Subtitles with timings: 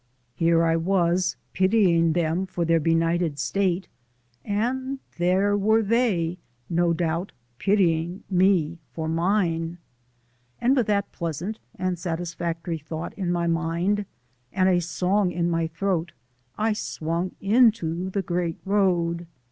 [0.33, 3.87] Here was I pitying them for their benighted state,
[4.43, 6.39] and there were they,
[6.71, 9.77] no doubt, pitying me for mine!
[10.59, 14.07] And with that pleasant and satisfactory thought in my mind
[14.51, 16.13] and a song in my throat
[16.57, 19.27] I swung into the Great Road.